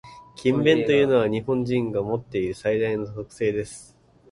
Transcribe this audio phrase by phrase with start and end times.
[0.35, 3.95] 「勤勉」というのは、日本人が持っている最大の特性です。